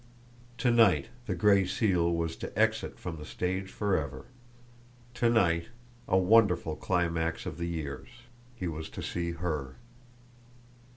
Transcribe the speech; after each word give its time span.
To 0.57 0.71
night 0.71 1.09
the 1.27 1.35
Gray 1.35 1.63
Seal 1.63 2.11
was 2.11 2.35
to 2.37 2.57
exit 2.59 2.97
from 2.97 3.17
the 3.17 3.23
stage 3.23 3.69
forever! 3.69 4.25
To 5.13 5.29
night, 5.29 5.67
a 6.07 6.17
wonderful 6.17 6.75
climax 6.75 7.45
of 7.45 7.59
the 7.59 7.67
years, 7.67 8.09
he 8.55 8.67
was 8.67 8.89
to 8.89 9.03
see 9.03 9.33
HER! 9.33 9.75